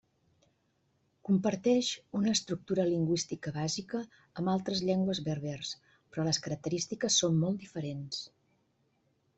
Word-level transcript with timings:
Comparteix 1.29 1.89
una 2.19 2.33
estructura 2.37 2.85
lingüística 2.93 3.53
bàsica 3.59 4.03
amb 4.23 4.53
altres 4.55 4.83
llengües 4.89 5.23
berbers, 5.29 5.77
però 5.93 6.27
les 6.31 6.43
característiques 6.49 7.21
són 7.25 7.41
molt 7.45 7.63
diferents. 7.67 8.27